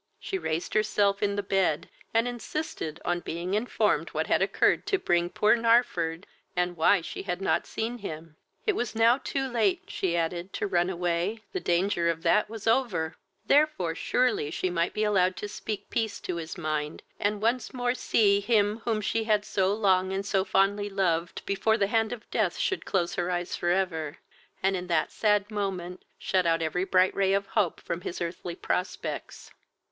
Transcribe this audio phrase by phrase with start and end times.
[0.19, 4.97] She raised herself in the bed, and insisted on being informed what had occurred to
[4.97, 6.23] bring poor Narford,
[6.55, 8.35] and why she had not seen him.
[8.65, 12.65] It was now too late, (she added,) to run away; the danger of that was
[12.65, 17.71] over; therefore surely she might be allowed to speak peace to his mind, and once
[17.71, 22.11] more see him whom she had so long and so fondly loved, before the hand
[22.11, 24.17] of death should close her eyes for ever,
[24.63, 28.55] and in that sad moment shut out every bright ray of hope from his earthly
[28.55, 29.51] prospects.